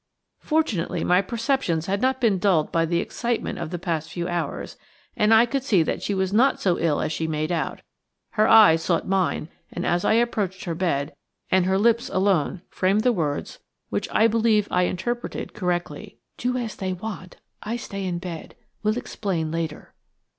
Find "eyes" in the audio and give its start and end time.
8.47-8.81